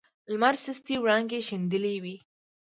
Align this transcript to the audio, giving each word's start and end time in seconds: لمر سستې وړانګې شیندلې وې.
لمر 0.31 0.55
سستې 0.65 0.95
وړانګې 1.01 1.39
شیندلې 1.47 1.95
وې. 2.03 2.15